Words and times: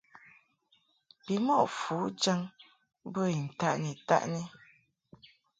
Bimɔʼ 1.25 1.63
fujaŋ 1.79 2.39
bə 3.13 3.21
I 3.33 3.35
ntaʼni-taʼni. 3.45 4.41